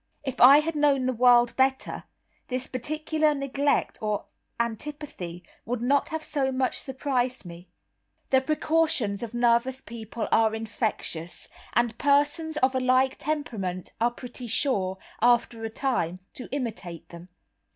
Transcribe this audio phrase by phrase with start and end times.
[0.23, 2.05] If I had known the world better,
[2.47, 4.25] this particular neglect or
[4.59, 7.69] antipathy would not have so much surprised me.
[8.31, 14.47] The precautions of nervous people are infectious, and persons of a like temperament are pretty
[14.47, 17.29] sure, after a time, to imitate them.